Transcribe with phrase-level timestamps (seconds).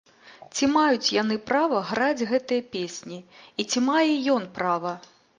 [0.53, 3.19] Ці маюць яны права граць гэтыя песні
[3.65, 4.95] і ці мае ён права?